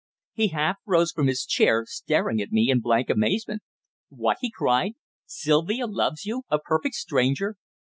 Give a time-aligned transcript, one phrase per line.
[0.33, 3.61] He half rose from his chair, staring at me in blank amazement.
[4.09, 4.93] "What?" he cried.
[5.27, 7.55] "Sylvia loves you a perfect stranger?"